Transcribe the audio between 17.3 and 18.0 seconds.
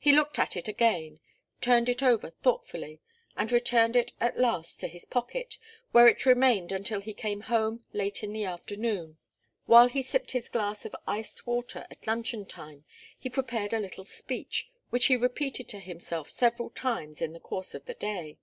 the course of the